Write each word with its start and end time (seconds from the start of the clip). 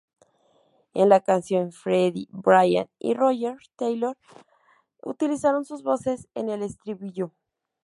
En 0.95 1.09
la 1.09 1.19
canción, 1.19 1.71
Freddie, 1.71 2.27
Brian, 2.31 2.89
y 2.97 3.13
Roger 3.13 3.59
Taylor 3.75 4.17
utilizan 5.03 5.63
sus 5.63 5.83
voces 5.83 6.27
en 6.33 6.49
el 6.49 6.63
estribillo. 6.63 7.29